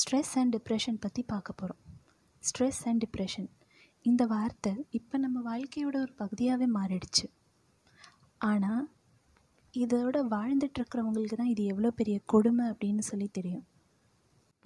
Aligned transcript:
Stress 0.00 0.32
and 0.40 0.52
depression 0.54 0.96
பற்றி 1.02 1.22
பார்க்க 1.32 1.60
போகிறோம் 1.60 1.82
ஸ்ட்ரெஸ் 2.42 2.80
அண்ட் 2.90 3.00
டிப்ரெஷன் 3.04 3.48
இந்த 4.06 4.22
வார்த்தை 4.32 4.72
இப்போ 4.98 5.16
நம்ம 5.24 5.38
வாழ்க்கையோட 5.50 5.96
ஒரு 6.04 6.12
பகுதியாகவே 6.22 6.66
மாறிடுச்சு. 6.76 7.26
ஆனால் 8.40 8.82
இதோட 9.74 10.16
வாழ்ந்துட்டுருக்கிறவங்களுக்கு 10.34 11.38
தான் 11.40 11.52
இது 11.52 11.62
எவ்வளோ 11.72 11.90
பெரிய 12.00 12.16
கொடுமை 12.32 12.64
அப்படின்னு 12.72 13.04
சொல்லி 13.10 13.28
தெரியும். 13.38 13.64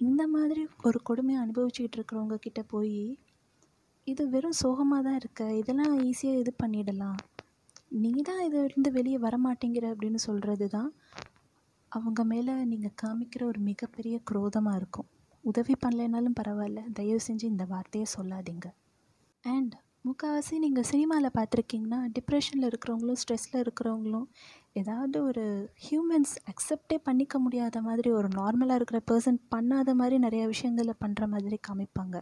இந்த 0.01 0.23
மாதிரி 0.35 0.63
ஒரு 0.87 0.99
கொடுமையை 1.09 1.39
அனுபவிச்சுக்கிட்டு 1.43 1.97
இருக்கிறவங்க 1.99 2.39
கிட்ட 2.45 2.63
போய் 2.73 2.99
இது 4.07 4.25
வெறும் 4.33 4.59
சோகமாக 4.63 5.01
தான் 5.07 5.19
இருக்க. 5.21 5.41
இதெல்லாம் 5.61 5.93
ஈஸியாக 6.07 6.41
இது 6.43 6.53
பண்ணிடலாம். 6.63 7.19
நீ 8.01 8.13
தான் 8.29 8.43
இதிலிருந்து 8.47 8.91
வெளியே 8.97 9.19
வரமாட்டேங்கிற 9.27 9.85
அப்படின்னு 9.93 10.21
சொல்கிறது 10.27 10.67
தான் 10.77 10.91
அவங்க 11.91 12.23
மேலே 12.33 12.53
நீங்கள் 12.73 12.97
காமிக்கிற 13.03 13.43
ஒரு 13.51 13.61
மிகப்பெரிய 13.69 14.15
குரோதமாக 14.31 14.79
இருக்கும். 14.81 15.09
உதவி 15.49 15.75
பண்ணலைனாலும் 15.83 16.39
பரவாயில்ல. 16.39 16.81
தயவு 16.97 17.21
செஞ்சு 17.27 17.45
இந்த 17.53 17.65
வார்த்தையை 17.73 18.07
சொல்லாதீங்க. 18.17 18.67
அண்ட் 19.43 19.75
முக்கால்வாசி 20.07 20.55
நீங்கள் 20.63 20.87
சினிமாவில் 20.89 21.35
பார்த்துருக்கீங்கன்னா 21.37 21.99
டிப்ரெஷனில் 22.17 22.67
இருக்கிறவங்களும் 22.69 23.19
ஸ்ட்ரெஸ்ஸில் 23.21 23.61
இருக்கிறவங்களும் 23.63 24.27
ஏதாவது 24.81 25.17
ஒரு 25.29 25.43
ஹியூமன்ஸ் 25.85 26.33
அக்செப்டே 26.51 26.97
பண்ணிக்க 27.07 27.39
முடியாத 27.45 27.81
மாதிரி 27.87 28.09
ஒரு 28.19 28.29
நார்மலாக 28.37 28.79
இருக்கிற 28.79 28.99
பர்சன் 29.11 29.39
பண்ணாத 29.55 29.93
மாதிரி 30.01 30.17
நிறைய 30.25 30.43
விஷயங்களை 30.53 30.93
பண்ணுற 31.03 31.27
மாதிரி 31.33 31.59
காமிப்பாங்க. 31.67 32.17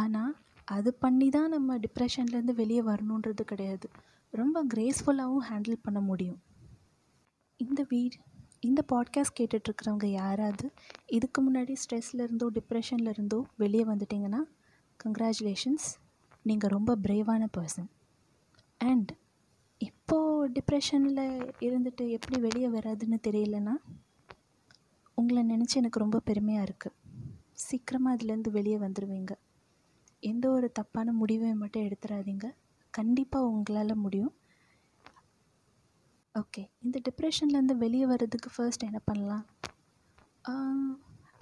ஆனால் 0.00 0.32
அது 0.76 0.90
பண்ணி 1.04 1.28
தான் 1.36 1.52
நம்ம 1.56 1.76
டிப்ரெஷன்லேருந்து 1.84 2.54
வெளியே 2.62 2.82
வரணுன்றது 2.90 3.44
கிடையாது. 3.52 3.86
ரொம்ப 4.32 4.64
கிரேஸ்ஃபுல்லாகவும் 4.74 5.46
ஹேண்டில் 5.50 5.84
பண்ண 5.86 6.00
முடியும். 6.10 6.40
இந்த 7.60 7.82
வீடு 7.92 8.18
இந்த 8.60 8.84
பாட்காஸ்ட் 8.92 9.38
கேட்டுட்ருக்கிறவங்க 9.40 10.06
யாராவது 10.06 10.72
இதுக்கு 11.06 11.52
முன்னாடி 11.52 11.76
ஸ்ட்ரெஸ்ஸில் 11.82 12.20
இருந்தோ 12.20 12.50
டிப்ரெஷனில் 12.50 13.08
இருந்தோ 13.08 13.46
வெளியே 13.56 13.84
வந்துட்டிங்கன்னா 13.84 14.40
கங்க்ராச்சுலேஷன்ஸ் 15.04 15.86
நீங்கள் 16.42 16.70
ரொம்ப 16.70 16.96
பிரேவான 16.96 17.46
பர்சன் 17.58 17.86
அண்ட் 18.78 19.12
இப்போது 19.78 20.52
டிப்ரெஷனில் 20.52 21.52
இருந்துட்டு 21.60 22.08
எப்படி 22.08 22.40
வெளியே 22.40 22.68
வராதுன்னு 22.68 23.18
தெரியலனா 23.28 23.74
உங்களை 25.14 25.42
நினச்சி 25.42 25.74
எனக்கு 25.74 25.98
ரொம்ப 25.98 26.20
பெருமையாக 26.20 26.64
இருக்குது 26.64 26.96
சீக்கிரமாக 27.52 28.16
அதுலேருந்து 28.16 28.50
வெளியே 28.50 28.76
வந்துடுவீங்க 28.76 29.30
எந்த 30.20 30.50
ஒரு 30.50 30.72
தப்பான 30.72 31.12
முடிவையும் 31.12 31.58
மட்டும் 31.58 31.82
எடுத்துடாதீங்க 31.82 32.50
கண்டிப்பாக 32.90 33.46
உங்களால் 33.46 33.94
முடியும். 33.94 34.32
ஓகே 36.38 36.62
இந்த 36.84 36.96
டிப்ரெஷன்லேருந்து 37.06 37.74
வெளியே 37.84 38.06
வர்றதுக்கு 38.12 38.48
ஃபர்ஸ்ட் 38.54 38.86
என்ன 38.88 39.00
பண்ணலாம்? 39.10 39.44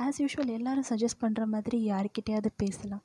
ஆஸ் 0.05 0.20
யூஷுவல் 0.22 0.52
எல்லோரும் 0.56 0.89
சஜஸ்ட் 0.91 1.22
பண்ணுற 1.25 1.44
மாதிரி 1.55 1.78
யாருக்கிட்டேயாவது 1.92 2.50
பேசலாம். 2.62 3.05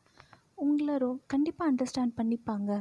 உங்களை 0.65 0.95
ரொ 1.03 1.09
கண்டிப்பாக 1.33 1.71
அண்டர்ஸ்டாண்ட் 1.71 2.13
பண்ணிப்பாங்க. 2.19 2.71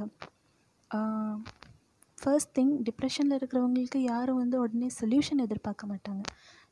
ஃபர்ஸ்ட் 2.19 2.53
திங் 2.59 2.75
டிப்ரெஷனில் 2.89 3.37
இருக்கிறவங்களுக்கு 3.39 4.01
யாரும் 4.13 4.41
வந்து 4.43 4.57
உடனே 4.65 4.89
சொல்யூஷன் 5.01 5.45
எதிர்பார்க்க 5.47 5.93
மாட்டாங்க. 5.93 6.23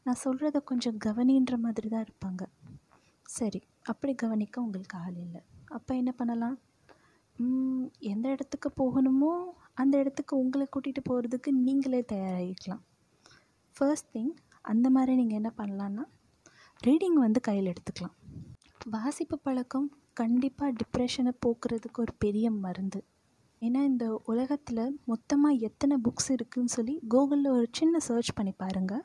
நான் 0.05 0.22
சொல்கிறத 0.25 0.59
கொஞ்சம் 0.70 0.98
கவனின்ற 1.06 1.55
மாதிரி 1.64 1.89
தான் 1.94 2.06
இருப்பாங்க. 2.09 2.42
சரி 3.36 3.61
அப்படி 3.92 4.12
கவனிக்க 4.25 4.64
உங்களுக்கு 4.66 4.97
ஆள் 5.05 5.19
இல்லை. 5.27 5.41
அப்போ 5.77 5.92
என்ன 6.00 6.12
பண்ணலாம்? 6.20 6.56
எந்த 8.12 8.27
இடத்துக்கு 8.34 8.69
போகணுமோ 8.81 9.33
அந்த 9.75 9.94
இடத்துக்கு 9.98 10.34
உங்களை 10.42 10.67
கூட்டிகிட்டு 10.70 11.03
போகிறதுக்கு 11.08 11.50
நீங்களே 11.67 12.00
தயாராகிக்கலாம். 12.12 12.83
ஃபர்ஸ்ட் 13.77 14.11
திங் 14.14 14.33
அந்த 14.64 14.86
மாதிரி 14.91 15.12
நீங்கள் 15.21 15.38
என்ன 15.41 15.50
பண்ணலான்னா 15.59 16.04
ரீடிங் 16.82 17.19
வந்து 17.26 17.41
கையில் 17.41 17.71
எடுத்துக்கலாம். 17.72 18.16
வாசிப்பு 18.97 19.37
பழக்கம் 19.47 19.88
கண்டிப்பாக 20.12 20.72
டிப்ரெஷனை 20.81 21.32
போக்குறதுக்கு 21.44 22.00
ஒரு 22.04 22.12
பெரிய 22.25 22.47
மருந்து. 22.65 23.00
ஏன்னா 23.62 23.81
இந்த 23.91 24.06
உலகத்தில் 24.25 24.82
மொத்தமாக 25.05 25.62
எத்தனை 25.69 25.94
புக்ஸ் 26.06 26.28
இருக்குதுன்னு 26.37 26.75
சொல்லி 26.76 26.94
கூகுளில் 27.15 27.55
ஒரு 27.56 27.66
சின்ன 27.78 28.00
சர்ச் 28.09 28.37
பண்ணி 28.38 28.53
பாருங்கள் 28.62 29.05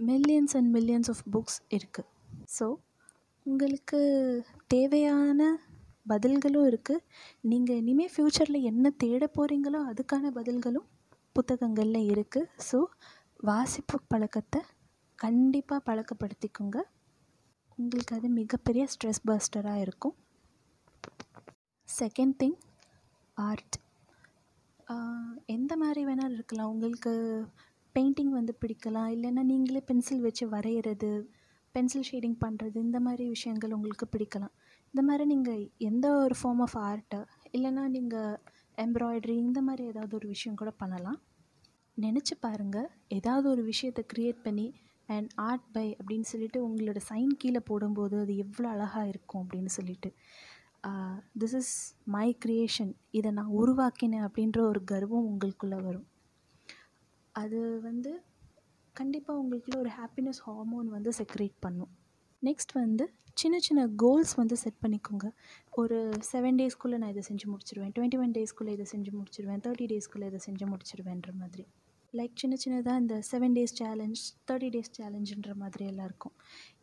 millions 0.00 0.54
and 0.58 0.70
millions 0.76 1.10
of 1.12 1.22
books 1.34 1.58
இருக்குது 1.76 2.08
ஸோ 2.56 2.66
உங்களுக்கு 3.46 4.00
தேவையான 4.66 5.40
பதில்களும் 6.12 6.66
இருக்குது 6.70 7.04
நீங்கள் 7.50 7.80
இனிமேல் 7.82 8.12
ஃப்யூச்சரில் 8.14 8.66
என்ன 8.70 8.92
தேட 9.04 9.24
போகிறீங்களோ 9.38 9.80
அதுக்கான 9.90 10.32
பதில்களும் 10.38 10.88
புத்தகங்களில் 11.36 12.08
இருக்குது 12.12 12.50
ஸோ 12.68 12.78
வாசிப்பு 13.48 13.98
பழக்கத்தை 14.12 14.60
கண்டிப்பாக 15.18 15.80
பழக்கப்படுத்திக்கோங்க. 15.88 16.78
உங்களுக்கு 17.78 18.12
அது 18.18 18.28
மிகப்பெரிய 18.40 18.82
ஸ்ட்ரெஸ் 18.92 19.22
பஸ்டராக 19.28 19.84
இருக்கும். 19.84 20.14
செகண்ட் 21.88 22.36
திங் 22.40 22.58
ஆர்ட் 23.36 23.76
எந்த 25.54 25.72
மாதிரி 25.82 26.00
வேணாலும் 26.08 26.36
இருக்கலாம். 26.38 26.70
உங்களுக்கு 26.74 27.12
பெயிண்டிங் 27.96 28.32
வந்து 28.38 28.52
பிடிக்கலாம். 28.62 29.10
இல்லைன்னா 29.16 29.42
நீங்களே 29.52 29.82
பென்சில் 29.90 30.24
வச்சு 30.26 30.44
வரைகிறது 30.54 31.10
பென்சில் 31.74 32.06
ஷேடிங் 32.10 32.38
பண்ணுறது 32.44 32.76
இந்த 32.86 32.98
மாதிரி 33.06 33.24
விஷயங்கள் 33.36 33.76
உங்களுக்கு 33.76 34.06
பிடிக்கலாம். 34.14 34.54
இந்த 34.94 35.02
மாதிரி 35.08 35.24
நீங்கள் 35.32 35.62
எந்த 35.88 36.06
ஒரு 36.22 36.34
ஃபார்ம் 36.38 36.62
ஆஃப் 36.64 36.78
ஆர்ட்டு 36.88 37.18
இல்லைன்னா 37.56 37.82
நீங்கள் 37.96 38.38
எம்ப்ராய்ட்ரி 38.84 39.34
இந்த 39.46 39.58
மாதிரி 39.66 39.82
ஏதாவது 39.92 40.14
ஒரு 40.18 40.28
விஷயம் 40.34 40.58
கூட 40.60 40.70
பண்ணலாம். 40.82 41.18
நினச்சி 41.96 42.34
பாருங்கள் 42.44 42.88
ஏதாவது 43.18 43.46
ஒரு 43.52 43.62
விஷயத்தை 43.70 44.02
க்ரியேட் 44.12 44.40
பண்ணி 44.46 44.66
அண்ட் 45.08 45.30
ஆர்ட் 45.48 45.68
பை 45.74 45.86
அப்படின்னு 45.98 46.26
சொல்லிட்டு 46.32 46.58
உங்களோட 46.68 46.98
சைன் 47.10 47.34
கீழே 47.42 47.60
போடும்போது 47.70 48.16
அது 48.22 48.34
எவ்வளோ 48.44 48.68
அழகாக 48.74 49.10
இருக்கும் 49.12 49.42
அப்படின்னு 49.44 49.72
சொல்லிட்டு. 49.76 50.10
திஸ் 51.40 51.56
இஸ் 51.60 51.74
மை 52.16 52.28
க்ரியேஷன் 52.44 52.92
இதை 53.18 53.30
நான் 53.38 53.54
உருவாக்கினேன் 53.60 54.26
அப்படின்ற 54.28 54.60
ஒரு 54.70 54.82
கர்வம் 54.92 55.28
உங்களுக்குள்ளே 55.30 55.80
வரும். 55.88 56.06
அது 57.34 57.58
வந்து 57.88 58.12
கண்டிப்பாக 58.96 59.40
உங்களுக்குள்ள 59.42 59.76
ஒரு 59.84 59.90
ஹாப்பினஸ் 59.98 60.40
ஹார்மோன் 60.46 60.88
வந்து 60.96 61.10
செக்ரேட் 61.18 61.56
பண்ணும். 61.66 61.92
நெக்ஸ்ட் 62.42 62.72
வந்து 62.82 63.04
சின்ன 63.40 63.56
சின்ன 63.66 63.80
கோல்ஸ் 64.02 64.32
வந்து 64.40 64.56
செட் 64.62 64.80
பண்ணிக்கோங்க. 64.84 65.26
ஒரு 65.80 65.98
செவன் 66.30 66.58
டேஸ்க்குள்ளே 66.60 66.96
நான் 67.02 67.12
இதை 67.14 67.22
செஞ்சு 67.28 67.46
முடிச்சிடுவேன் 67.52 67.92
டுவெண்ட்டி 67.96 68.18
ஒன் 68.22 68.34
டேஸ்க்குள்ளே 68.38 68.72
இதை 68.76 68.86
செஞ்சு 68.92 69.12
முடிச்சிடுவேன் 69.18 69.62
தேர்ட்டி 69.66 69.86
டேஸ்க்குள்ளே 69.92 70.28
இதை 70.32 70.40
செஞ்சு 70.46 70.66
முடிச்சிடுவேன்ற 70.72 71.32
மாதிரி. 71.42 71.64
லைக் 72.18 72.40
சின்ன 72.42 72.54
சின்னதாக 72.62 73.02
இந்த 73.02 73.16
seven 73.30 73.56
days 73.56 73.74
challenge 73.80 74.22
thirty 74.48 74.70
days 74.74 74.94
சேலஞ்சுன்ற 74.98 75.52
மாதிரி 75.62 75.84
எல்லாம் 75.90 76.08
இருக்கும். 76.10 76.34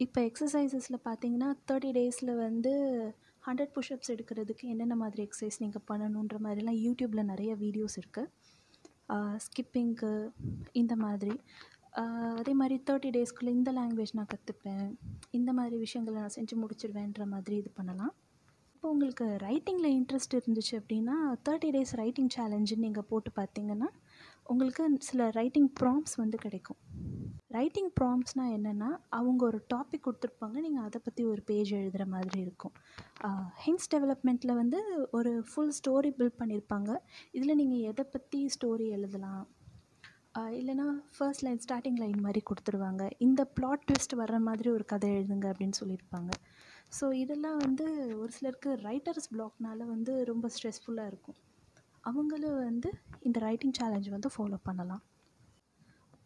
இப்போ 0.05 0.19
எக்ஸசைசஸில் 0.29 0.99
பார்த்தீங்கன்னா 1.07 1.49
தேர்ட்டி 1.69 1.91
டேஸில் 1.97 2.33
வந்து 2.45 2.73
ஹண்ட்ரட் 3.47 3.73
புஷ்அப்ஸ் 3.75 4.11
எடுக்கிறதுக்கு 4.13 4.65
என்னென்ன 4.73 4.95
மாதிரி 5.03 5.21
எக்ஸசைஸ் 5.27 5.61
நீங்கள் 5.63 5.85
பண்ணணுன்ற 5.91 6.37
மாதிரிலாம் 6.45 6.79
யூடியூப்பில் 6.85 7.29
நிறைய 7.31 7.51
வீடியோஸ் 7.65 7.97
இருக்குது 8.01 8.31
ஸ்கிப்பிங்க்கு 9.45 10.13
இந்த 10.81 10.93
மாதிரி. 11.03 11.35
அதே 12.39 12.53
மாதிரி 12.59 12.75
தேர்ட்டி 12.87 13.09
டேஸ்க்குள்ளே 13.15 13.51
இந்த 13.57 13.71
லாங்குவேஜ் 13.77 14.15
நான் 14.17 14.31
கற்றுப்பேன் 14.33 14.87
இந்த 15.37 15.51
மாதிரி 15.59 15.75
விஷயங்களை 15.83 16.17
நான் 16.23 16.35
செஞ்சு 16.37 16.55
முடிச்சிடுவேன்ற 16.63 17.25
மாதிரி 17.33 17.55
இது 17.61 17.69
பண்ணலாம். 17.79 18.13
இப்போ 18.75 18.87
உங்களுக்கு 18.93 19.25
ரைட்டிங்கில் 19.45 19.95
இன்ட்ரெஸ்ட் 19.99 20.35
இருந்துச்சு 20.39 20.73
அப்படின்னா 20.79 21.15
தேர்ட்டி 21.47 21.69
டேஸ் 21.75 21.93
ரைட்டிங் 22.01 22.31
சேலஞ்சுன்னு 22.35 22.85
நீங்கள் 22.87 23.07
போட்டு 23.11 23.31
பார்த்தீங்கன்னா 23.39 23.89
உங்களுக்கு 24.51 24.83
சில 25.09 25.29
ரைட்டிங் 25.39 25.71
ப்ராம்ப்ஸ் 25.79 26.15
வந்து 26.23 26.37
கிடைக்கும். 26.45 26.79
ரைட்டிங் 27.55 27.91
ப்ராம்ப்ஸ்னால் 27.99 28.53
என்னென்னா 28.57 28.89
அவங்க 29.17 29.41
ஒரு 29.49 29.59
டாபிக் 29.73 30.05
கொடுத்துருப்பாங்க 30.05 30.57
நீங்கள் 30.65 30.85
அதை 30.87 30.99
பற்றி 31.03 31.21
ஒரு 31.33 31.41
பேஜ் 31.49 31.71
எழுதுகிற 31.79 32.05
மாதிரி 32.13 32.39
இருக்கும். 32.45 32.73
ஹிங்ஸ் 33.65 33.91
டெவலப்மெண்ட்டில் 33.93 34.59
வந்து 34.61 34.79
ஒரு 35.19 35.31
ஃபுல் 35.49 35.75
ஸ்டோரி 35.79 36.11
பில்ட் 36.17 36.39
பண்ணியிருப்பாங்க 36.41 36.91
இதில் 37.37 37.59
நீங்கள் 37.61 37.85
எதை 37.91 38.05
பற்றி 38.15 38.41
ஸ்டோரி 38.55 38.87
எழுதலாம் 38.97 39.45
இல்லைனா 40.59 40.85
ஃபர்ஸ்ட் 41.15 41.43
லைன் 41.45 41.61
ஸ்டார்டிங் 41.63 41.99
லைன் 42.01 42.19
மாதிரி 42.25 42.41
கொடுத்துருவாங்க 42.49 43.03
இந்த 43.25 43.41
ப்ளாட் 43.57 43.85
ட்விஸ்ட் 43.87 44.13
வர்ற 44.21 44.37
மாதிரி 44.47 44.69
ஒரு 44.77 44.85
கதை 44.91 45.09
எழுதுங்க 45.17 45.45
அப்படின்னு 45.51 45.77
சொல்லியிருப்பாங்க. 45.81 46.31
ஸோ 46.97 47.05
இதெல்லாம் 47.23 47.59
வந்து 47.65 47.85
ஒரு 48.21 48.31
சிலருக்கு 48.37 48.71
ரைட்டர்ஸ் 48.87 49.29
பிளாக்னால 49.33 49.79
வந்து 49.93 50.13
ரொம்ப 50.31 50.49
ஸ்ட்ரெஸ்ஃபுல்லாக 50.55 51.11
இருக்கும். 51.11 51.37
அவங்களும் 52.09 52.59
வந்து 52.69 52.89
இந்த 53.27 53.37
ரைட்டிங் 53.45 53.75
சேலஞ்ச் 53.79 54.09
வந்து 54.15 54.31
ஃபாலோ 54.35 54.59
பண்ணலாம். 54.67 55.03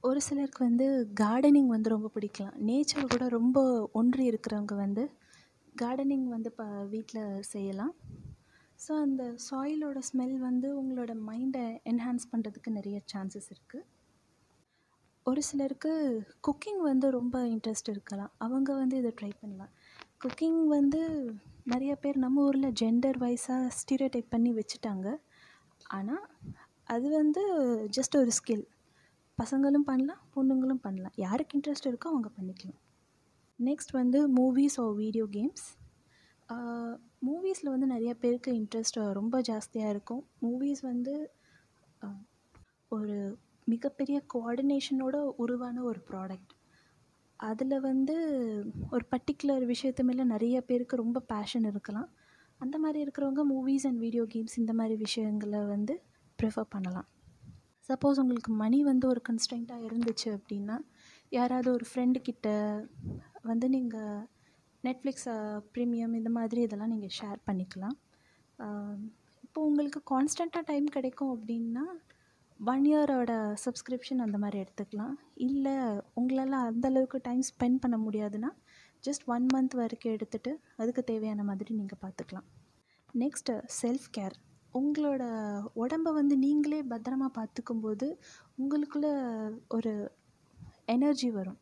ஒரு 0.03 0.19
சிலருக்கு 0.27 0.61
வந்து 0.69 0.87
கார்டனிங் 1.21 1.71
வந்து 1.75 1.93
ரொம்ப 1.95 2.11
பிடிக்கலாம். 2.15 2.57
நேச்சர் 2.69 3.11
கூட 3.13 3.25
ரொம்ப 3.37 3.57
ஒன்றி 4.01 4.23
இருக்கிறவங்க 4.31 4.75
வந்து 4.85 5.05
கார்டனிங் 5.83 6.27
வந்து 6.35 6.51
இப்போ 6.53 6.67
வீட்டில் 6.95 7.23
செய்யலாம். 7.53 7.93
ஸோ 8.79 8.91
அந்த 9.05 9.23
சாயிலோட 9.47 9.99
ஸ்மெல் 10.09 10.37
வந்து 10.49 10.67
உங்களோட 10.81 11.11
மைண்டை 11.29 11.65
என்ஹான்ஸ் 11.91 12.29
பண்ணுறதுக்கு 12.31 12.69
நிறைய 12.77 12.99
சான்சஸ் 13.11 13.49
இருக்குது 13.55 13.87
ஒரு 15.25 15.41
சிலருக்கு 15.47 15.91
குக்கிங் 16.45 16.81
வந்து 16.89 17.07
ரொம்ப 17.17 17.37
இன்ட்ரெஸ்ட் 17.53 17.89
இருக்கலாம். 17.93 18.31
அவங்க 18.45 18.69
வந்து 18.81 18.95
இதை 19.01 19.11
ட்ரை 19.19 19.31
பண்ணலாம். 19.41 19.73
குக்கிங் 20.23 20.61
வந்து 20.77 21.01
நிறைய 21.71 21.93
பேர் 22.03 22.17
நம்ம 22.23 22.45
ஊரில் 22.47 22.75
ஜெண்டர் 22.81 23.17
வைஸாக 23.23 23.67
ஸ்டீரியோடைப் 23.79 24.33
பண்ணி 24.33 24.51
வச்சுட்டாங்க. 24.59 25.07
ஆனால் 25.97 26.23
அது 26.95 27.07
வந்து 27.19 27.43
ஜஸ்ட் 27.97 28.17
ஒரு 28.21 28.31
ஸ்கில் 28.37 28.65
பசங்களும் 29.37 29.87
பண்ணலாம் 29.89 30.23
பொண்ணுங்களும் 30.35 30.81
பண்ணலாம். 30.85 31.15
யாருக்கு 31.25 31.55
இன்ட்ரெஸ்ட் 31.57 31.89
இருக்கோ 31.91 32.09
அவங்க 32.13 32.31
பண்ணிக்கலாம். 32.37 32.81
நெக்ஸ்ட் 33.59 33.93
வந்து 33.99 34.19
மூவிஸ் 34.39 34.79
ஆர் 34.83 34.95
வீடியோ 35.03 35.27
கேம்ஸ் 35.37 35.67
மூவிஸில் 37.27 37.73
வந்து 37.73 37.87
நிறைய 37.93 38.11
பேருக்கு 38.21 38.51
இன்ட்ரெஸ்ட் 38.59 38.97
ரொம்ப 39.19 39.35
ஜாஸ்தியாக 39.49 39.93
இருக்கும். 39.93 40.23
மூவிஸ் 40.43 40.81
வந்து 40.91 41.13
ஒரு 42.95 43.17
மிகப்பெரிய 43.67 44.17
கோஆர்டினேஷனோட 44.33 45.15
உருவான 45.43 45.77
ஒரு 45.89 46.01
ப்ராடக்ட் 46.09 46.53
அதில் 47.39 47.77
வந்து 47.89 48.15
ஒரு 48.93 49.03
பர்டிகுலர் 49.13 49.63
விஷயத்து 49.71 50.01
மேலே 50.07 50.23
நிறைய 50.31 50.57
பேருக்கு 50.61 51.01
ரொம்ப 51.03 51.19
பேஷன் 51.31 51.65
இருக்கலாம். 51.69 52.09
அந்த 52.59 52.75
மாதிரி 52.83 52.99
இருக்கிறவங்க 53.03 53.43
மூவிஸ் 53.51 53.85
அண்ட் 53.87 54.01
வீடியோ 54.05 54.23
கேம்ஸ் 54.33 54.59
இந்த 54.61 54.73
மாதிரி 54.79 54.95
விஷயங்களை 55.05 55.61
வந்து 55.73 55.93
ப்ரிஃபர் 56.39 56.71
பண்ணலாம். 56.75 57.07
சப்போஸ் 57.89 58.19
உங்களுக்கு 58.23 58.51
மணி 58.63 58.79
வந்து 58.89 59.05
ஒரு 59.13 59.21
கன்ஸ்டன்ட்டாக 59.29 59.87
இருந்துச்சு 59.87 60.29
அப்படின்னா 60.37 60.75
யாராவது 61.31 61.69
ஒரு 61.77 61.85
ஃப்ரெண்டுக்கிட்ட 61.89 62.49
வந்து 63.49 63.67
நீங்கள் 63.75 64.21
நெட்ஃப்ளிக்ஸ் 64.83 65.27
ப்ரீமியம் 65.73 66.13
இந்த 66.19 66.29
மாதிரி 66.37 66.61
இதெல்லாம் 66.67 66.93
நீங்கள் 66.93 67.15
ஷேர் 67.19 67.39
பண்ணிக்கலாம். 67.49 67.97
இப்போ 69.45 69.59
உங்களுக்கு 69.69 70.01
கான்ஸ்டண்ட்டாக 70.13 70.63
டைம் 70.69 70.87
கிடைக்கும் 70.95 71.33
அப்படின்னா 71.35 71.85
ஒன் 72.69 72.83
இயரோட 72.89 73.31
சப்ஸ்கிரிப்ஷன் 73.63 74.19
அந்த 74.23 74.37
மாதிரி 74.37 74.57
எடுத்துக்கலாம். 74.63 75.13
இல்லை 75.45 75.73
உங்களால் 76.13 76.55
அந்தளவுக்கு 76.65 77.17
டைம் 77.27 77.41
ஸ்பெண்ட் 77.49 77.79
பண்ண 77.83 77.95
முடியாதுன்னா 77.97 78.49
ஜஸ்ட் 79.03 79.23
ஒன் 79.33 79.45
மந்த் 79.53 79.75
வரைக்கும் 79.79 80.13
எடுத்துகிட்டு 80.15 80.51
அதுக்கு 80.81 81.03
தேவையான 81.03 81.43
மாதிரி 81.43 81.75
நீங்கள் 81.79 82.01
பார்த்துக்கலாம் 82.03 82.47
நெக்ஸ்ட்டு 83.13 83.53
செல்ஃப் 83.81 84.05
கேர் 84.17 84.35
உங்களோட 84.73 85.23
உடம்ப 85.83 86.11
வந்து 86.19 86.35
நீங்களே 86.37 86.81
பத்திரமா 86.91 87.29
பார்த்துக்கும்போது 87.39 88.09
உங்களுக்குள்ள 88.61 89.07
ஒரு 89.67 89.93
எனர்ஜி 90.95 91.29
வரும். 91.37 91.59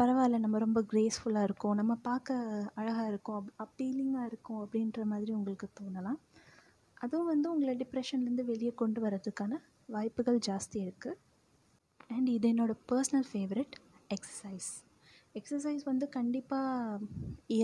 பரவாயில்ல 0.00 0.38
நம்ம 0.44 0.58
ரொம்ப 0.64 0.82
கிரேஸ்ஃபுல்லாக 0.92 1.48
இருக்கோம் 1.48 1.76
நம்ம 1.80 1.94
பார்க்க 2.08 2.70
அழகாக 2.80 3.10
இருக்கோம் 3.12 3.38
அப் 3.38 3.52
அப்பீலிங்காக 3.64 4.30
இருக்கும் 4.30 4.62
அப்படின்ற 4.64 5.04
மாதிரி 5.12 5.32
உங்களுக்கு 5.32 5.68
தோணலாம். 5.80 6.18
அதுவும் 7.04 7.30
வந்து 7.32 7.46
உங்களை 7.52 7.74
டிப்ரெஷன்லேருந்து 7.76 8.44
வெளியே 8.50 8.72
கொண்டு 8.82 9.00
வரதுக்கான 9.04 9.52
வாய்ப்புகள் 9.96 10.40
ஜாஸ்தி 10.48 10.78
இருக்குது 10.86 11.18
அண்ட் 12.14 12.28
இது 12.36 12.46
என்னோடய 12.52 12.82
பர்சனல் 12.90 13.28
ஃபேவரட் 13.30 13.74
எக்ஸசைஸ் 14.16 14.70
எக்ஸசைஸ் 15.34 15.84
வந்து 15.90 16.06
கண்டிப்பாக 16.08 17.06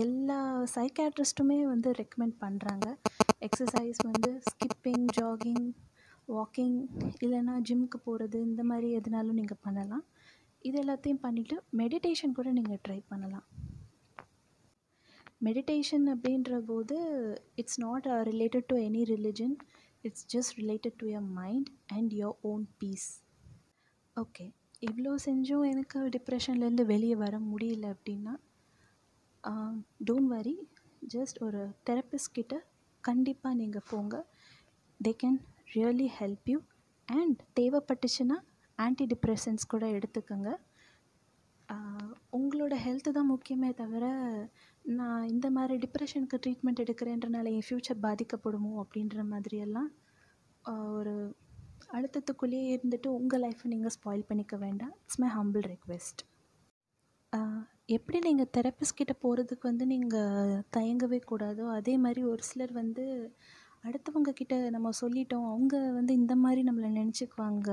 எல்லா 0.03 0.39
சைக்காட்ரிஸ்ட்டுமே 0.75 1.57
வந்து 1.73 1.89
ரெக்கமெண்ட் 2.01 2.35
பண்ணுறாங்க 2.45 2.87
எக்ஸசைஸ் 3.47 3.99
வந்து 4.09 4.31
ஸ்கிப்பிங் 4.49 5.07
ஜாகிங் 5.19 5.67
வாக்கிங் 6.27 6.77
இல்லைன்னா 7.23 7.53
ஜிம்முக்கு 7.67 7.99
போகிறது 8.07 8.37
இந்த 8.47 8.63
மாதிரி 8.63 8.87
எதுனாலும் 8.99 9.39
நீங்கள் 9.39 9.63
பண்ணலாம். 9.65 10.03
இது 10.61 10.77
எல்லாத்தையும் 10.83 11.21
பண்ணிவிட்டு 11.25 11.55
மெடிடேஷன் 11.81 12.35
கூட 12.37 12.49
நீங்கள் 12.57 12.81
ட்ரை 12.85 12.99
பண்ணலாம். 13.11 13.45
மெடிடேஷன் 15.47 16.05
அப்படின்ற 16.13 16.53
போது 16.69 16.95
it's 17.61 17.79
not 17.85 18.07
related 18.29 18.67
to 18.71 18.77
any 18.87 19.03
religion 19.13 19.55
it's 20.01 20.25
just 20.35 20.53
related 20.57 20.97
to 20.97 21.07
your 21.07 21.27
mind 21.33 21.69
and 21.87 22.11
your 22.11 22.37
own 22.41 22.65
peace 22.77 23.09
okay 24.15 24.45
இவ்வளோ 24.81 25.13
செஞ்சும் 25.25 25.65
எனக்கு 25.69 25.99
டிப்ரெஷன்லேருந்து 26.07 26.85
வெளியே 26.85 27.15
வர 27.15 27.39
முடியல 27.39 27.85
அப்படின்னா 27.95 28.33
டோன்ட் 30.05 30.29
வரி 30.29 30.55
ஜஸ்ட் 31.13 31.37
ஒரு 31.39 31.61
தெரப்பிஸ்ட் 31.89 32.31
கிட்ட 32.31 32.55
கண்டிப்பாக 33.03 33.55
நீங்கள் 33.55 33.87
போங்க. 33.89 34.15
They 34.99 35.11
can 35.23 35.39
really 35.75 36.07
help 36.19 36.49
you 36.49 36.59
and 37.07 37.39
தேவைப்பட்டுச்சுன்னா 37.59 38.37
ஆன்டி 38.79 39.05
டிப்ரெஷன்ஸ் 39.05 39.65
கூட 39.67 39.85
எடுத்துக்கோங்க. 39.87 40.49
Uh, 41.69 42.09
உங்களோட 42.31 42.73
ஹெல்த்து 42.85 43.09
தான் 43.09 43.31
முக்கியமே 43.31 43.69
தவிர 43.73 44.05
நான் 44.97 45.23
இந்த 45.31 45.47
மாதிரி 45.55 45.75
டிப்ரெஷனுக்கு 45.83 46.37
ட்ரீட்மெண்ட் 46.43 46.81
எடுக்கிறேன்றனால 46.83 47.51
என் 47.55 47.65
ஃப்யூச்சர் 47.67 47.99
பாதிக்கப்படுமோ 48.05 48.71
அப்படின்ற 48.83 49.23
மாதிரியெல்லாம் 49.31 49.89
ஒரு 50.97 51.13
அழுத்தத்துக்குள்ளேயே 51.97 52.65
இருந்துட்டு 52.75 53.09
உங்கள் 53.19 53.41
லைஃப்பை 53.43 53.67
நீங்கள் 53.73 53.93
ஸ்பாயில் 53.95 54.27
பண்ணிக்க 54.29 54.55
வேண்டாம். 54.65 54.93
இட்ஸ் 55.03 55.21
மை 55.23 55.29
ஹம்பிள் 55.37 55.65
ரெக்வெஸ்ட் 55.73 56.21
எப்படி 57.95 58.17
நீங்கள் 58.27 58.51
தெரப்பிஸ்ட் 58.57 58.99
கிட்ட 58.99 59.13
போகிறதுக்கு 59.23 59.65
வந்து 59.71 59.85
நீங்கள் 59.93 60.57
தயங்கவே 60.77 61.19
கூடாதோ 61.31 61.65
அதே 61.77 61.95
மாதிரி 62.03 62.21
ஒரு 62.31 62.43
சிலர் 62.49 62.73
வந்து 62.81 63.05
அடுத்தவங்க 63.87 64.31
கிட்ட 64.39 64.55
நம்ம 64.75 64.89
சொல்லிட்டோம் 65.01 65.47
அவங்க 65.53 65.75
வந்து 65.97 66.13
இந்த 66.21 66.33
மாதிரி 66.43 66.61
நம்மளை 66.69 66.89
நினச்சிக்குவாங்க. 66.99 67.69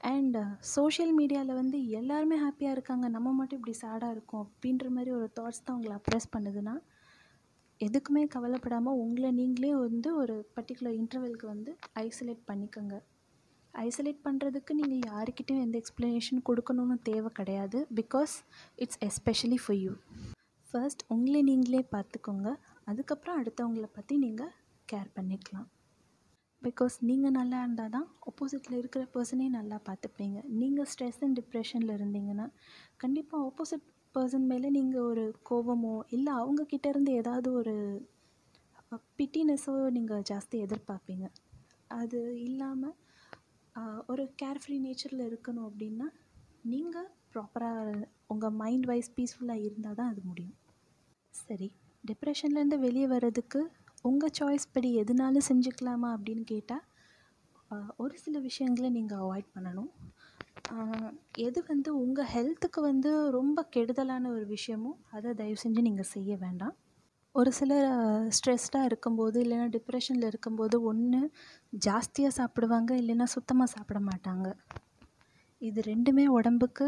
அண்ட் 0.00 0.36
சோஷியல் 0.74 1.12
மீடியாவில் 1.18 1.58
வந்து 1.60 1.78
எல்லாருமே 1.98 2.36
ஹாப்பியாக 2.44 2.76
இருக்காங்க. 2.76 3.06
நம்ம 3.16 3.32
மட்டும் 3.38 3.58
இப்படி 3.60 3.74
சேடாக 3.82 4.14
இருக்கோம் 4.14 4.44
அப்படின்ற 4.46 4.88
மாதிரி 4.96 5.10
ஒரு 5.18 5.26
தாட்ஸ் 5.38 5.64
தான் 5.66 5.76
உங்களை 5.78 5.94
அப்ரெஸ் 5.98 6.32
பண்ணுதுன்னா 6.34 6.74
எதுக்குமே 7.80 8.22
கவலைப்படாமல் 8.34 9.00
உங்களை 9.02 9.30
நீங்களே 9.38 9.72
வந்து 9.86 10.08
ஒரு 10.22 10.34
பர்டிகுலர் 10.56 10.96
இன்டர்வெல்க்கு 11.02 11.46
வந்து 11.52 11.70
ஐசோலேட் 12.04 12.42
பண்ணிக்கோங்க. 12.50 12.96
ஐசோலேட் 13.74 14.22
பண்ணுறதுக்கு 14.26 14.72
நீங்கள் 14.80 15.04
யாருக்கிட்டையும் 15.10 15.64
எந்த 15.66 15.76
எக்ஸ்ப்ளனேஷன் 15.82 16.46
கொடுக்கணும்னு 16.48 16.96
தேவை 17.10 17.30
கிடையாது 17.40 17.80
because 18.00 18.34
it's 18.84 19.00
especially 19.08 19.58
for 19.64 19.78
you 19.84 19.92
first 20.70 21.04
உங்களை 21.14 21.42
நீங்களே 21.50 21.82
பார்த்துக்கோங்க. 21.94 22.48
அதுக்கப்புறம் 22.90 23.38
அடுத்தவங்கள 23.40 23.86
பற்றி 23.98 24.16
நீங்கள் 24.24 24.52
கேர் 24.88 25.10
பண்ணிக்கலாம். 25.18 25.68
பிகாஸ் 26.62 26.94
நீங்கள் 27.08 27.34
நல்லா 27.38 27.58
இருந்தால் 27.64 27.92
தான் 27.94 28.08
ஆப்போசிட்டில் 28.30 28.78
இருக்கிற 28.80 29.02
பர்சனே 29.14 29.46
நல்லா 29.58 29.76
பார்த்துப்பீங்க. 29.88 30.38
நீங்கள் 30.60 30.88
ஸ்ட்ரெஸ் 30.92 31.20
அண்ட் 31.24 31.38
டிப்ரெஷனில் 31.40 31.94
இருந்தீங்கன்னா 31.98 32.46
கண்டிப்பாக 33.02 33.46
ஆப்போசிட் 33.48 33.86
பர்சன் 34.14 34.46
மேலே 34.52 34.68
நீங்கள் 34.78 35.06
ஒரு 35.10 35.24
கோபமோ 35.50 35.94
இல்லை 36.16 36.32
அவங்கக்கிட்ட 36.42 36.86
இருந்து 36.92 37.12
ஏதாவது 37.20 37.48
ஒரு 37.60 37.74
பிட்டினஸோ 39.18 39.74
நீங்கள் 39.96 40.26
ஜாஸ்தி 40.30 40.56
எதிர்பார்ப்பீங்க. 40.66 41.26
அது 42.00 42.20
இல்லாமல் 42.48 42.96
ஒரு 44.12 44.24
கேர்ஃப்ரீ 44.42 44.76
நேச்சரில் 44.86 45.26
இருக்கணும் 45.30 45.68
அப்படின்னா 45.70 46.08
நீங்கள் 46.72 47.10
ப்ராப்பராக 47.34 47.90
உங்கள் 48.32 48.56
மைண்ட் 48.62 48.88
வைஸ் 48.90 49.12
பீஸ்ஃபுல்லாக 49.16 49.66
இருந்தால் 49.66 49.98
தான் 50.00 50.10
அது 50.12 50.22
முடியும். 50.30 50.56
சரி 51.34 51.68
டிப்ரெஷன்லேருந்து 52.04 52.78
வெளியே 52.86 53.06
வர்றதுக்கு 53.12 53.60
உங்கள் 54.04 54.34
சாய்ஸ் 54.38 54.72
படி 54.74 54.90
எதுனாலும் 55.02 55.46
செஞ்சுக்கலாமா 55.48 56.08
அப்படின்னு 56.16 56.44
கேட்டால் 56.52 56.84
ஒரு 58.02 58.14
சில 58.22 58.36
விஷயங்களை 58.46 58.88
நீங்கள் 58.96 59.20
அவாய்ட் 59.24 59.50
பண்ணணும். 59.54 59.90
எது 61.46 61.58
வந்து 61.70 61.90
உங்கள் 62.02 62.30
ஹெல்த்துக்கு 62.34 62.80
வந்து 62.90 63.10
ரொம்ப 63.38 63.58
கெடுதலான 63.74 64.30
ஒரு 64.36 64.46
விஷயமோ 64.56 64.92
அதை 65.16 65.30
தயவு 65.40 65.60
செஞ்சு 65.64 65.82
நீங்கள் 65.88 66.10
செய்ய 66.14 66.36
வேண்டாம். 66.44 66.74
ஒரு 67.34 67.50
சிலர் 67.58 67.88
ஸ்ட்ரெஸ்டாக 68.36 68.88
இருக்கும்போது 68.90 69.36
இல்லைன்னா 69.44 69.66
டிப்ரெஷனில் 69.76 70.28
இருக்கும்போது 70.30 70.76
ஒன்று 70.90 71.20
ஜாஸ்தியாக 71.86 72.36
சாப்பிடுவாங்க 72.38 72.90
இல்லைன்னா 73.02 73.26
சுத்தமாக 73.36 73.72
சாப்பிட 73.74 74.00
மாட்டாங்க. 74.10 74.48
இது 75.62 75.80
ரெண்டுமே 75.92 76.24
உடம்புக்கு 76.38 76.86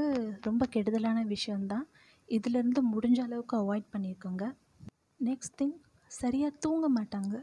ரொம்ப 0.49 0.67
கெடுதலான 0.75 1.23
விஷயந்தான் 1.35 1.87
இதிலேருந்து 2.29 2.83
முடிஞ்ச 2.95 3.19
அளவுக்கு 3.29 3.57
அவாய்ட் 3.63 3.93
பண்ணியிருக்கோங்க 3.95 4.45
நெக்ஸ்ட் 5.21 5.57
திங் 5.61 5.77
சரியாக 6.21 6.59
தூங்க 6.65 6.87
மாட்டாங்க. 6.99 7.37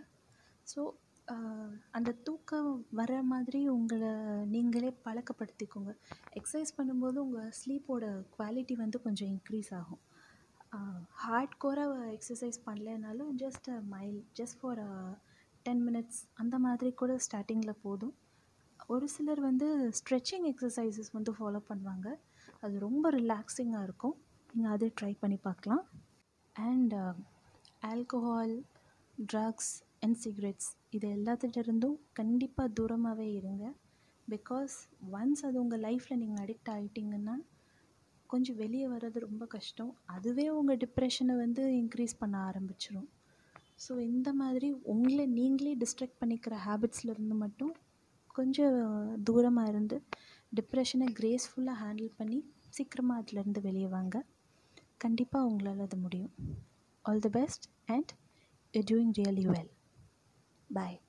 ஸோ 0.72 0.82
அந்த 1.98 2.12
தூக்கம் 2.28 2.70
வர 3.00 3.14
மாதிரி 3.32 3.60
உங்களை 3.78 4.12
நீங்களே 4.54 4.90
பழக்கப்படுத்திக்கோங்க. 5.08 5.92
எக்ஸசைஸ் 6.40 6.72
பண்ணும்போது 6.78 7.18
உங்கள் 7.26 7.52
ஸ்லீப்போட 7.60 8.06
குவாலிட்டி 8.36 8.76
வந்து 8.84 8.98
கொஞ்சம் 9.06 9.30
இன்க்ரீஸ் 9.34 9.72
ஆகும். 9.80 10.02
ஹார்ட் 11.24 11.56
கோராக 11.64 11.94
exercise 12.16 12.60
பண்ணலைனாலும் 12.68 13.30
just 13.44 13.70
mile 13.94 14.18
just 14.40 14.60
for 14.62 14.82
ten 15.68 15.84
minutes 15.88 16.20
அந்த 16.42 16.56
மாதிரி 16.66 16.92
கூட 17.02 17.14
ஸ்டார்டிங்கில் 17.28 17.82
போதும். 17.86 18.16
ஒரு 18.94 19.08
சிலர் 19.16 19.42
வந்து 19.50 19.68
ஸ்ட்ரெச்சிங் 20.00 20.46
எக்ஸசைசஸ் 20.52 21.12
வந்து 21.18 21.32
ஃபாலோ 21.38 21.62
பண்ணுவாங்க. 21.72 22.08
அது 22.64 22.76
ரொம்ப 22.88 23.06
ரிலாக்ஸிங்காக 23.20 23.88
இருக்கும். 23.88 24.16
நீங்கள் 24.54 24.76
அதை 24.76 24.88
ட்ரை 25.00 25.14
பண்ணி 25.24 25.40
பார்க்கலாம். 25.50 25.84
And 26.56 26.96
alcohol 27.88 28.56
drugs 29.32 29.70
and 30.04 30.18
cigarettes 30.24 30.70
இது 30.96 31.08
எல்லாத்துட்டேருந்தும் 31.18 31.96
கண்டிப்பாக 32.20 32.74
தூரமாகவே 32.78 33.28
இருங்க. 33.38 33.66
பிகாஸ் 34.28 34.76
ஒன்ஸ் 35.20 35.44
அது 35.48 35.58
உங்கள் 35.64 35.84
லைஃப்பில் 35.86 36.20
நீங்கள் 36.24 36.42
அடிக்ட் 36.44 36.72
ஆகிட்டிங்கன்னா 36.74 37.36
கொஞ்சம் 38.30 38.58
வெளியே 38.64 38.88
வர்றது 38.94 39.20
ரொம்ப 39.28 39.44
கஷ்டம். 39.56 39.92
அதுவே 40.16 40.46
உங்கள் 40.58 40.80
டிப்ரெஷனை 40.84 41.36
வந்து 41.44 41.64
இன்க்ரீஸ் 41.82 42.20
பண்ண 42.22 42.38
ஆரம்பிச்சிடும் 42.50 43.10
ஸோ 43.86 43.92
இந்த 44.12 44.30
மாதிரி 44.42 44.70
உங்களை 44.94 45.26
நீங்களே 45.40 45.76
டிஸ்ட்ராக்ட் 45.84 46.22
பண்ணிக்கிற 46.22 46.56
ஹேபிட்ஸ்லேருந்து 46.68 47.38
மட்டும் 47.46 47.74
கொஞ்சம் 48.38 48.78
தூரமாக 49.30 49.72
இருந்து 49.74 49.98
டிப்ரெஷனை 50.60 51.08
கிரேஸ்ஃபுல்லாக 51.20 51.82
ஹேண்டில் 51.84 52.18
பண்ணி 52.20 52.40
சீக்கிரமாக 52.78 53.22
அதுலேருந்து 53.22 53.62
வெளியே 53.70 53.92
வாங்க. 53.98 54.18
கண்டிப்பாக 55.06 55.50
உங்களால் 55.52 55.86
அது 55.86 55.98
முடியும். 56.06 56.34
All 57.10 57.20
the 57.20 57.30
best 57.30 57.68
and 57.88 58.14
you're 58.72 58.84
doing 58.84 59.14
really 59.18 59.48
well. 59.48 59.68
Bye. 60.70 61.00